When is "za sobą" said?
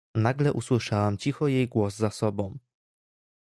1.95-2.57